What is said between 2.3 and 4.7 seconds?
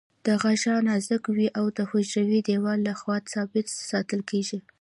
دیوال له خوا ثابته ساتل کیږي.